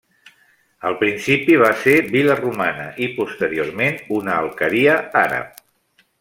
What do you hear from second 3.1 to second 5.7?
posteriorment una alqueria àrab.